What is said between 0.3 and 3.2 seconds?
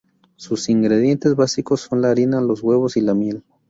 Sus ingredientes básicos son la harina, los huevos y la